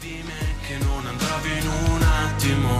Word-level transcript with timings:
di 0.00 0.22
me 0.24 0.56
che 0.66 0.82
non 0.82 1.04
andrà 1.06 1.36
via 1.42 1.56
in 1.60 1.68
un 1.68 2.02
attimo. 2.02 2.78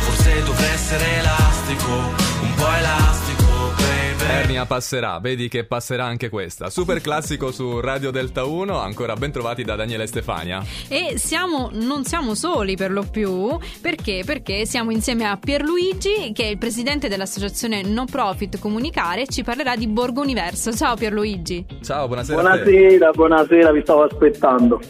Forse 0.00 0.42
dovrei 0.42 0.70
essere 0.70 1.18
elastico, 1.18 1.92
un 1.92 2.54
po' 2.56 2.72
elastico, 2.76 3.46
baby. 3.76 4.40
Ernia 4.40 4.66
passerà, 4.66 5.20
vedi 5.20 5.48
che 5.48 5.64
passerà 5.64 6.06
anche 6.06 6.28
questa. 6.28 6.70
Super 6.70 7.00
classico 7.00 7.52
su 7.52 7.78
Radio 7.78 8.10
Delta 8.10 8.44
1, 8.44 8.76
ancora 8.78 9.14
ben 9.14 9.30
trovati 9.30 9.62
da 9.62 9.76
Daniele 9.76 10.08
Stefania. 10.08 10.60
E 10.88 11.18
siamo, 11.18 11.70
non 11.72 12.04
siamo 12.04 12.34
soli 12.34 12.74
per 12.76 12.90
lo 12.90 13.04
più, 13.08 13.56
perché? 13.80 14.22
Perché 14.26 14.66
siamo 14.66 14.90
insieme 14.90 15.24
a 15.24 15.36
Pierluigi, 15.36 16.32
che 16.34 16.44
è 16.44 16.46
il 16.46 16.58
presidente 16.58 17.08
dell'associazione 17.08 17.82
No 17.82 18.06
Profit 18.06 18.58
Comunicare, 18.58 19.22
e 19.22 19.26
ci 19.28 19.44
parlerà 19.44 19.76
di 19.76 19.86
Borgo 19.86 20.20
Universo. 20.20 20.72
Ciao 20.72 20.96
Pierluigi. 20.96 21.64
Ciao, 21.80 22.08
buonasera. 22.08 22.40
Buonasera, 22.40 23.10
buonasera, 23.12 23.72
vi 23.72 23.80
stavo 23.82 24.02
aspettando. 24.02 24.80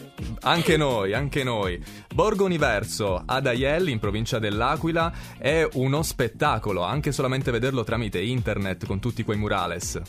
Anche 0.41 0.77
noi, 0.77 1.13
anche 1.13 1.43
noi. 1.43 1.81
Borgo 2.13 2.45
Universo 2.45 3.21
ad 3.25 3.47
Aielli, 3.47 3.91
in 3.91 3.99
provincia 3.99 4.39
dell'Aquila, 4.39 5.11
è 5.37 5.67
uno 5.73 6.01
spettacolo, 6.01 6.83
anche 6.83 7.11
solamente 7.11 7.51
vederlo 7.51 7.83
tramite 7.83 8.19
internet 8.19 8.85
con 8.85 8.99
tutti 8.99 9.23
quei 9.23 9.37
murales. 9.37 10.01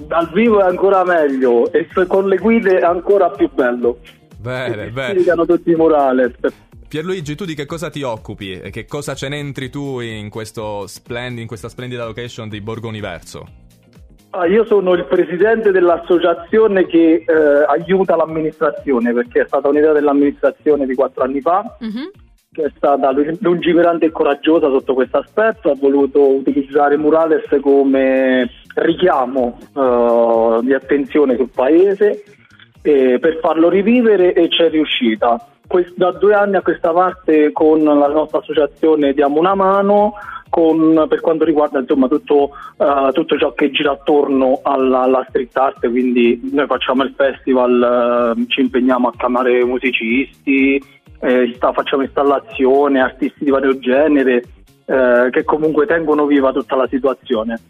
Dal 0.00 0.30
vivo 0.32 0.60
è 0.60 0.64
ancora 0.64 1.04
meglio 1.04 1.72
e 1.72 1.88
con 2.06 2.28
le 2.28 2.36
guide 2.36 2.78
è 2.78 2.82
ancora 2.84 3.30
più 3.30 3.50
bello. 3.52 3.98
Bene, 4.38 4.86
Si 4.86 4.90
bene. 4.92 5.46
tutti 5.46 5.70
i 5.70 5.74
murales. 5.74 6.34
Pierluigi, 6.88 7.34
tu 7.34 7.44
di 7.44 7.54
che 7.54 7.66
cosa 7.66 7.90
ti 7.90 8.02
occupi 8.02 8.52
e 8.52 8.70
che 8.70 8.86
cosa 8.86 9.14
ce 9.14 9.28
n'entri 9.28 9.68
tu 9.68 10.00
in, 10.00 10.24
in 10.24 10.30
questa 10.30 10.86
splendida 10.86 12.04
location 12.04 12.48
di 12.48 12.60
Borgo 12.60 12.88
Universo? 12.88 13.66
Ah, 14.30 14.46
io 14.46 14.64
sono 14.66 14.92
il 14.92 15.06
presidente 15.06 15.70
dell'associazione 15.70 16.86
che 16.86 17.24
eh, 17.26 17.64
aiuta 17.66 18.14
l'amministrazione 18.14 19.12
perché 19.14 19.40
è 19.40 19.46
stata 19.46 19.68
un'idea 19.68 19.92
dell'amministrazione 19.92 20.84
di 20.86 20.94
quattro 20.94 21.24
anni 21.24 21.40
fa 21.40 21.64
Mhm. 21.80 22.10
che 22.52 22.64
è 22.64 22.72
stata 22.76 23.10
lungimirante 23.40 24.06
e 24.06 24.10
coraggiosa 24.10 24.68
sotto 24.68 24.92
questo 24.92 25.18
aspetto, 25.18 25.70
ha 25.70 25.76
voluto 25.80 26.20
utilizzare 26.28 26.96
Murales 26.98 27.44
come 27.60 28.50
richiamo 28.74 29.58
eh, 29.74 30.58
di 30.62 30.74
attenzione 30.74 31.36
sul 31.36 31.50
paese 31.54 32.22
eh, 32.82 33.18
per 33.18 33.38
farlo 33.40 33.68
rivivere 33.68 34.34
e 34.34 34.48
c'è 34.48 34.68
riuscita. 34.70 35.42
Quest- 35.66 35.94
da 35.96 36.12
due 36.12 36.34
anni 36.34 36.56
a 36.56 36.62
questa 36.62 36.92
parte 36.92 37.50
con 37.52 37.82
la 37.82 38.08
nostra 38.08 38.38
associazione 38.38 39.12
diamo 39.12 39.38
una 39.38 39.54
mano 39.54 40.14
con- 40.58 41.06
per 41.08 41.20
quanto 41.20 41.44
riguarda 41.44 41.78
insomma, 41.78 42.08
tutto, 42.08 42.50
eh, 42.78 43.12
tutto 43.12 43.38
ciò 43.38 43.52
che 43.52 43.70
gira 43.70 43.92
attorno 43.92 44.58
alla, 44.64 45.02
alla 45.02 45.24
street 45.28 45.56
art, 45.56 45.88
quindi 45.88 46.50
noi 46.52 46.66
facciamo 46.66 47.04
il 47.04 47.14
festival, 47.16 48.34
eh, 48.36 48.44
ci 48.48 48.62
impegniamo 48.62 49.06
a 49.06 49.12
chiamare 49.16 49.64
musicisti, 49.64 50.82
eh, 51.20 51.52
sta- 51.54 51.72
facciamo 51.72 52.02
installazioni, 52.02 52.98
artisti 52.98 53.44
di 53.44 53.50
vario 53.50 53.78
genere 53.78 54.42
eh, 54.86 55.28
che 55.30 55.44
comunque 55.44 55.86
tengono 55.86 56.26
viva 56.26 56.50
tutta 56.50 56.74
la 56.74 56.88
situazione. 56.88 57.60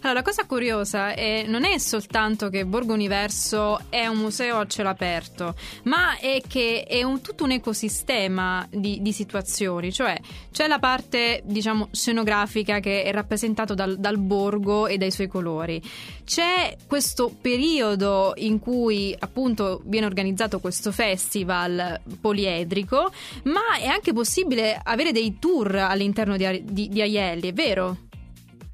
Allora, 0.00 0.20
la 0.20 0.22
cosa 0.22 0.46
curiosa 0.46 1.14
è, 1.14 1.44
non 1.46 1.64
è 1.64 1.78
soltanto 1.78 2.48
che 2.48 2.64
Borgo 2.64 2.92
Universo 2.92 3.80
è 3.88 4.06
un 4.06 4.18
museo 4.18 4.58
a 4.58 4.66
cielo 4.66 4.88
aperto, 4.88 5.54
ma 5.84 6.16
è 6.18 6.40
che 6.46 6.84
è 6.84 7.02
un- 7.02 7.20
tutto 7.20 7.44
un 7.44 7.52
ecosistema 7.52 8.66
di, 8.70 9.02
di 9.02 9.12
situazioni, 9.12 9.92
cioè 9.92 10.18
c'è 10.52 10.66
la 10.66 10.78
parte, 10.78 11.42
diciamo, 11.44 11.88
scenografica 11.90 12.80
che 12.80 13.02
è 13.02 13.12
rappresentato 13.12 13.74
dal, 13.74 13.98
dal 13.98 14.18
borgo 14.18 14.86
e 14.86 14.98
dai 14.98 15.10
suoi 15.10 15.26
colori. 15.26 15.82
C'è 16.24 16.76
questo 16.86 17.34
periodo 17.40 18.34
in 18.36 18.58
cui 18.58 19.14
appunto 19.18 19.80
viene 19.84 20.06
organizzato 20.06 20.60
questo 20.60 20.92
festival 20.92 22.00
poliedrico, 22.20 23.10
ma 23.44 23.78
è 23.78 23.86
anche 23.86 24.12
possibile 24.12 24.78
avere 24.82 25.12
dei 25.12 25.38
tour 25.38 25.74
all'interno 25.76 26.36
di, 26.36 26.62
di, 26.64 26.88
di 26.88 27.00
Aielli, 27.00 27.48
è 27.48 27.52
vero? 27.52 28.07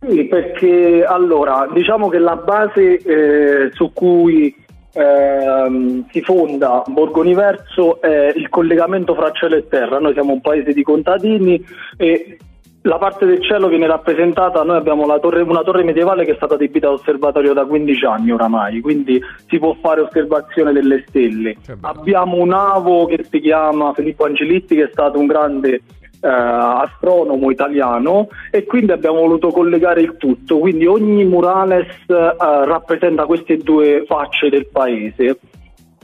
Sì, 0.09 0.25
perché 0.25 1.05
allora 1.07 1.69
diciamo 1.73 2.09
che 2.09 2.19
la 2.19 2.37
base 2.37 2.99
eh, 2.99 3.71
su 3.73 3.93
cui 3.93 4.55
ehm, 4.93 6.07
si 6.11 6.21
fonda 6.23 6.83
Borgo 6.87 7.21
Universo 7.21 8.01
è 8.01 8.33
il 8.35 8.49
collegamento 8.49 9.15
fra 9.15 9.31
cielo 9.33 9.57
e 9.57 9.69
terra. 9.69 9.99
Noi 9.99 10.13
siamo 10.13 10.33
un 10.33 10.41
paese 10.41 10.73
di 10.73 10.83
contadini 10.83 11.65
e 11.97 12.39
la 12.87 12.99
parte 12.99 13.25
del 13.25 13.43
cielo 13.43 13.69
viene 13.69 13.87
rappresentata, 13.87 14.63
noi 14.63 14.77
abbiamo 14.77 15.07
torre- 15.19 15.41
una 15.41 15.63
torre 15.63 15.85
medievale 15.85 16.27
che 16.27 16.33
è 16.33 16.37
stata 16.37 16.55
adibita 16.55 16.89
ad 16.89 16.95
osservatorio 16.95 17.55
da 17.55 17.65
15 17.65 18.05
anni 18.05 18.31
oramai, 18.31 18.81
quindi 18.83 19.19
si 19.49 19.59
può 19.59 19.75
fare 19.81 20.03
osservazione 20.03 20.71
delle 20.71 21.03
stelle. 21.09 21.57
Abbiamo 21.81 22.37
un 22.37 22.53
avo 22.53 23.07
che 23.07 23.25
si 23.31 23.41
chiama 23.41 23.95
Filippo 23.95 24.27
Angelitti 24.27 24.75
che 24.75 24.85
è 24.85 24.89
stato 24.93 25.19
un 25.19 25.27
grande 25.27 25.81
eh, 26.25 26.29
astronomo 26.29 27.51
italiano 27.51 28.29
e 28.51 28.65
quindi 28.65 28.93
abbiamo 28.93 29.21
voluto 29.21 29.49
collegare 29.49 30.01
il 30.01 30.17
tutto, 30.17 30.59
quindi 30.59 30.87
ogni 30.87 31.25
murales 31.25 31.87
eh, 32.07 32.35
rappresenta 32.39 33.27
queste 33.27 33.59
due 33.59 34.05
facce 34.07 34.49
del 34.49 34.67
paese. 34.73 35.39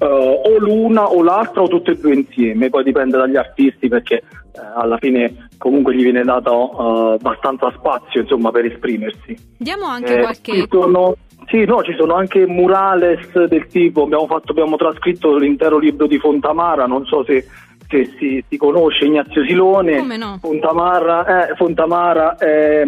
Eh, 0.03 0.07
o 0.07 0.59
l'una 0.59 1.11
o 1.11 1.23
l'altra 1.23 1.63
o 1.63 1.69
tutte 1.69 1.93
e 1.93 1.99
due 1.99 2.15
insieme, 2.15 2.69
poi 2.71 2.85
dipende 2.85 3.19
dagli 3.19 3.37
artisti 3.37 3.89
perché 3.89 4.17
eh, 4.17 4.23
alla 4.75 4.97
fine 4.99 5.49
comunque 5.59 5.95
gli 5.95 6.03
viene 6.03 6.23
dato 6.23 6.71
eh, 6.71 7.15
abbastanza 7.15 7.73
spazio 7.77 8.21
insomma, 8.23 8.51
per 8.51 8.65
esprimersi. 8.67 9.37
Diamo 9.59 9.85
anche 9.85 10.17
Eh, 10.17 10.21
qualche... 10.21 10.67
sono, 10.71 11.17
sì, 11.49 11.65
no, 11.67 11.83
ci 11.83 11.95
sono 11.99 12.15
anche 12.15 12.47
murales 12.47 13.45
del 13.45 13.67
tipo, 13.67 14.05
abbiamo, 14.05 14.27
fatto, 14.27 14.53
abbiamo 14.53 14.77
trascritto 14.77 15.37
l'intero 15.37 15.79
libro 15.79 16.07
di 16.07 16.19
Fontamara, 16.19 16.87
non 16.87 17.05
so 17.05 17.23
se, 17.25 17.45
se 17.91 18.11
si, 18.19 18.45
si 18.49 18.57
conosce 18.57 19.05
Ignazio 19.05 19.45
Silone. 19.45 20.17
No? 20.17 20.39
Fontamara, 20.41 21.49
eh, 21.51 21.55
Fontamara 21.57 22.37
è 22.37 22.85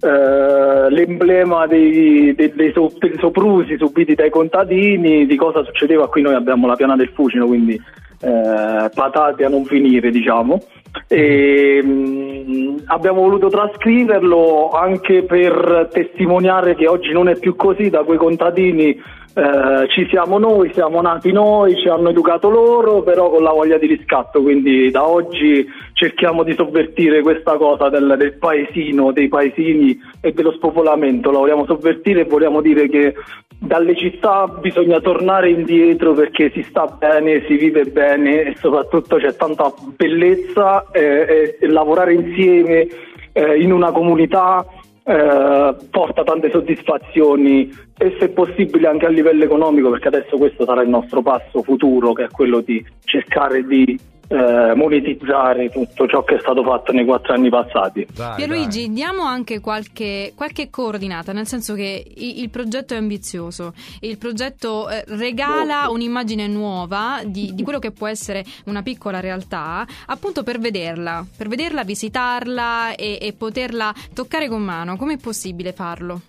eh, 0.00 0.90
l'emblema 0.90 1.66
dei, 1.66 2.34
dei- 2.34 2.52
dei 2.54 2.72
so- 2.72 2.92
dei 2.98 3.16
soprusi 3.18 3.76
subiti 3.78 4.14
dai 4.14 4.30
contadini, 4.30 5.26
di 5.26 5.36
cosa 5.36 5.62
succedeva. 5.64 6.08
Qui 6.08 6.22
noi 6.22 6.34
abbiamo 6.34 6.66
la 6.66 6.74
piana 6.76 6.96
del 6.96 7.10
Fucino, 7.14 7.46
quindi 7.46 7.74
eh, 8.20 8.90
patate 8.94 9.44
a 9.44 9.48
non 9.48 9.64
finire, 9.64 10.10
diciamo. 10.10 10.62
E, 11.08 11.82
mh, 11.82 12.84
abbiamo 12.86 13.22
voluto 13.22 13.48
trascriverlo 13.48 14.70
anche 14.70 15.22
per 15.22 15.88
testimoniare 15.92 16.74
che 16.74 16.86
oggi 16.86 17.12
non 17.12 17.28
è 17.28 17.38
più 17.38 17.56
così, 17.56 17.90
da 17.90 18.02
quei 18.04 18.18
contadini 18.18 19.00
eh, 19.38 19.86
ci 19.88 20.06
siamo 20.08 20.38
noi, 20.38 20.72
siamo 20.72 21.02
nati 21.02 21.30
noi, 21.30 21.76
ci 21.76 21.88
hanno 21.88 22.08
educato 22.08 22.48
loro, 22.48 23.02
però 23.02 23.28
con 23.28 23.42
la 23.42 23.52
voglia 23.52 23.76
di 23.76 23.86
riscatto, 23.86 24.40
quindi 24.40 24.90
da 24.90 25.06
oggi 25.06 25.66
cerchiamo 25.92 26.42
di 26.42 26.54
sovvertire 26.54 27.20
questa 27.20 27.58
cosa 27.58 27.90
del, 27.90 28.14
del 28.16 28.38
paesino, 28.38 29.12
dei 29.12 29.28
paesini 29.28 30.00
e 30.22 30.32
dello 30.32 30.52
spopolamento, 30.52 31.30
la 31.30 31.40
vogliamo 31.40 31.66
sovvertire 31.66 32.22
e 32.22 32.24
vogliamo 32.24 32.62
dire 32.62 32.88
che 32.88 33.14
dalle 33.58 33.94
città 33.94 34.46
bisogna 34.46 35.00
tornare 35.00 35.50
indietro 35.50 36.14
perché 36.14 36.50
si 36.54 36.62
sta 36.62 36.86
bene, 36.86 37.44
si 37.46 37.56
vive 37.56 37.84
bene 37.84 38.40
e 38.42 38.56
soprattutto 38.56 39.16
c'è 39.16 39.36
tanta 39.36 39.70
bellezza 39.96 40.85
eh, 40.92 41.00
e, 41.00 41.58
e 41.60 41.68
lavorare 41.68 42.14
insieme 42.14 42.86
eh, 43.32 43.60
in 43.60 43.72
una 43.72 43.92
comunità 43.92 44.64
eh, 45.04 45.74
porta 45.90 46.24
tante 46.24 46.50
soddisfazioni 46.50 47.70
e 47.96 48.16
se 48.18 48.28
possibile 48.30 48.88
anche 48.88 49.06
a 49.06 49.10
livello 49.10 49.44
economico 49.44 49.90
perché 49.90 50.08
adesso 50.08 50.36
questo 50.36 50.64
sarà 50.64 50.82
il 50.82 50.88
nostro 50.88 51.22
passo 51.22 51.62
futuro 51.62 52.12
che 52.12 52.24
è 52.24 52.28
quello 52.28 52.60
di 52.60 52.84
cercare 53.04 53.64
di 53.64 53.96
eh, 54.28 54.72
monetizzare 54.74 55.70
tutto 55.70 56.06
ciò 56.08 56.24
che 56.24 56.36
è 56.36 56.40
stato 56.40 56.62
fatto 56.62 56.92
nei 56.92 57.04
quattro 57.04 57.32
anni 57.34 57.48
passati. 57.48 58.06
Dai, 58.14 58.34
Pierluigi, 58.36 58.92
diamo 58.92 59.22
anche 59.22 59.60
qualche, 59.60 60.32
qualche 60.34 60.68
coordinata, 60.70 61.32
nel 61.32 61.46
senso 61.46 61.74
che 61.74 62.04
i- 62.16 62.40
il 62.40 62.50
progetto 62.50 62.94
è 62.94 62.96
ambizioso, 62.96 63.72
il 64.00 64.18
progetto 64.18 64.88
eh, 64.88 65.04
regala 65.08 65.88
un'immagine 65.90 66.46
nuova 66.46 67.20
di, 67.24 67.54
di 67.54 67.62
quello 67.62 67.78
che 67.78 67.90
può 67.92 68.06
essere 68.06 68.44
una 68.66 68.82
piccola 68.82 69.20
realtà, 69.20 69.86
appunto 70.06 70.42
per 70.42 70.58
vederla, 70.58 71.24
per 71.36 71.48
vederla, 71.48 71.84
visitarla 71.84 72.94
e, 72.94 73.18
e 73.20 73.32
poterla 73.32 73.94
toccare 74.14 74.48
con 74.48 74.62
mano. 74.62 74.96
Com'è 74.96 75.18
possibile 75.18 75.72
farlo? 75.72 76.20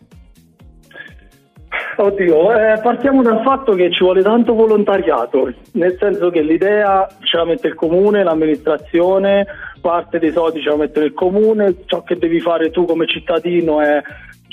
Oddio, 2.00 2.56
eh, 2.56 2.80
partiamo 2.80 3.24
dal 3.24 3.42
fatto 3.42 3.74
che 3.74 3.92
ci 3.92 4.04
vuole 4.04 4.22
tanto 4.22 4.54
volontariato, 4.54 5.52
nel 5.74 5.98
senso 6.00 6.30
che 6.30 6.42
l'idea 6.42 7.08
ce 7.22 7.38
la 7.38 7.46
mette 7.46 7.70
il 7.70 7.74
comune, 7.74 8.24
l'amministrazione, 8.24 9.48
parte 9.82 10.20
dei 10.20 10.32
soldi 10.32 10.62
ce 10.62 10.70
la 10.70 10.76
mette 10.76 11.00
il 11.00 11.14
comune, 11.14 11.78
ciò 11.86 12.04
che 12.04 12.16
devi 12.18 12.40
fare 12.40 12.70
tu 12.70 12.86
come 12.86 13.08
cittadino 13.08 13.82
è 13.82 14.00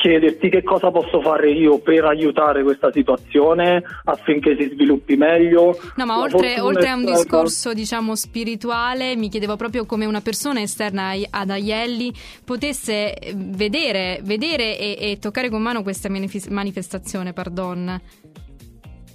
chiederti 0.05 0.51
che 0.51 0.63
cosa 0.63 0.91
posso 0.91 1.23
fare 1.23 1.51
io 1.51 1.79
per 1.79 2.05
aiutare 2.05 2.63
questa 2.63 2.93
situazione 2.93 3.83
affinché 4.05 4.55
si 4.59 4.69
sviluppi 4.75 5.17
meglio. 5.17 5.79
No, 5.97 6.05
ma 6.05 6.21
oltre, 6.21 6.61
oltre 6.61 6.91
a 6.91 6.95
un 6.95 7.05
stata- 7.05 7.17
discorso, 7.17 7.73
diciamo, 7.73 8.15
spirituale, 8.15 9.17
mi 9.17 9.31
chiedevo 9.31 9.57
proprio 9.57 9.87
come 9.87 10.05
una 10.05 10.21
persona 10.21 10.61
esterna 10.61 11.13
ad 11.31 11.49
Aielli 11.49 12.13
potesse 12.45 13.15
eh, 13.15 13.33
vedere, 13.35 14.21
vedere 14.23 14.79
e, 14.79 14.99
e 15.01 15.19
toccare 15.19 15.49
con 15.49 15.63
mano 15.63 15.83
questa 15.83 16.11
manifes- 16.11 16.49
manifestazione, 16.49 17.33
pardon. 17.33 17.99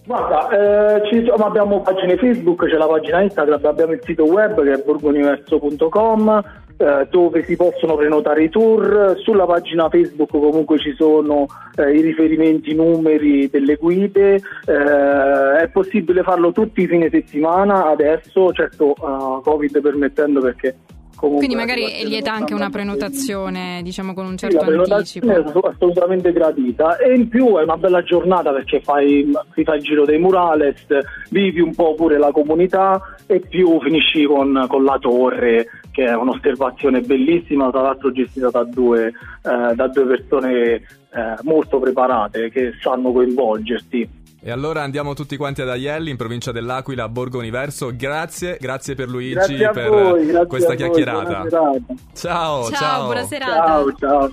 Guarda, 0.06 0.50
eh, 0.50 1.08
ci, 1.08 1.24
abbiamo 1.38 1.82
pagine 1.82 2.18
Facebook, 2.18 2.66
c'è 2.66 2.78
la 2.78 2.88
pagina 2.88 3.22
Instagram, 3.22 3.64
abbiamo 3.64 3.94
il 3.94 4.02
sito 4.04 4.24
web 4.24 4.64
che 4.64 4.74
è 4.74 4.84
borgoniverso.com 4.84 6.68
eh, 6.80 7.08
dove 7.10 7.44
si 7.44 7.58
possono 7.58 7.96
prenotare 7.96 8.44
i 8.44 8.50
tour. 8.50 9.20
Sulla 9.22 9.46
pagina 9.46 9.90
Facebook 9.90 10.30
comunque 10.30 10.80
ci 10.80 10.94
sono 10.96 11.46
eh, 11.76 11.92
i 11.92 12.02
riferimenti, 12.02 12.72
i 12.72 12.76
numeri 12.76 13.50
delle 13.50 13.76
guide. 13.76 14.36
Eh, 14.66 15.62
è 15.62 15.70
possibile 15.74 16.24
farlo 16.24 16.54
tutti 16.54 16.82
i 16.82 16.88
fine 16.88 17.10
settimana 17.10 17.90
adesso, 17.90 18.54
certo 18.54 18.94
uh, 18.98 19.42
Covid 19.42 19.82
permettendo 19.82 20.40
perché 20.40 20.78
Comunque, 21.20 21.48
Quindi 21.48 21.66
magari 21.66 22.02
è 22.02 22.06
lieta 22.06 22.32
anche 22.32 22.54
una 22.54 22.70
prenotazione, 22.70 23.82
diciamo 23.84 24.14
con 24.14 24.26
un 24.26 24.38
certo 24.38 24.64
sì, 24.66 24.94
anticipo. 24.94 25.28
È 25.28 25.70
assolutamente 25.70 26.32
gradita 26.32 26.96
e 26.96 27.14
in 27.14 27.28
più 27.28 27.58
è 27.58 27.64
una 27.64 27.76
bella 27.76 28.02
giornata 28.04 28.54
perché 28.54 28.80
fai, 28.80 29.30
ti 29.54 29.66
fai 29.66 29.80
il 29.80 29.84
giro 29.84 30.06
dei 30.06 30.18
murales, 30.18 30.86
vivi 31.30 31.60
un 31.60 31.76
po' 31.76 31.94
pure 31.96 32.18
la 32.18 32.32
comunità 32.32 33.18
e 33.26 33.42
più 33.42 33.82
finisci 33.82 34.24
con, 34.24 34.66
con 34.70 34.86
la 34.86 34.98
torre 34.98 35.68
che 36.00 36.06
è 36.06 36.16
un'osservazione 36.16 37.02
bellissima, 37.02 37.70
tra 37.72 37.82
l'altro 37.82 38.12
gestita 38.12 38.50
da 38.50 38.64
due, 38.64 39.08
eh, 39.08 39.76
da 39.76 39.88
due 39.88 40.06
persone 40.06 40.76
eh, 40.76 40.82
molto 41.42 41.80
preparate 41.80 42.50
che 42.50 42.72
sanno 42.82 43.12
coinvolgerti. 43.12 44.18
E 44.42 44.52
allora 44.52 44.82
andiamo 44.82 45.14
tutti 45.14 45.36
quanti 45.36 45.62
ad 45.62 45.68
Aielli, 45.68 46.12
in 46.12 46.16
provincia 46.16 46.54
dell'Aquila, 46.54 47.04
a 47.04 47.10
Borgo 47.10 47.40
Universo. 47.40 47.92
Grazie, 47.94 48.58
grazie 48.62 48.96
per 48.96 49.10
Luigi 49.10 49.34
grazie 49.34 49.70
per 49.72 49.90
voi, 49.90 50.48
questa 50.48 50.76
chiacchierata. 50.76 51.50
Ciao, 51.50 51.82
ciao, 52.14 52.64
ciao. 52.72 53.06
Buona 53.06 53.24
serata. 53.24 53.66
Ciao, 53.66 53.96
ciao. 53.96 54.32